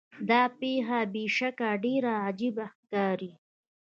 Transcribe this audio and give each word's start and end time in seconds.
دا 0.29 0.41
پیښه 0.59 0.99
بې 1.13 1.25
شکه 1.37 1.69
ډیره 1.83 2.13
عجیبه 2.27 2.65
ښکاري. 2.75 3.31